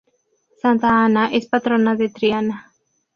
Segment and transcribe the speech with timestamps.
[0.63, 2.71] Santa Ana es patrona de Triana.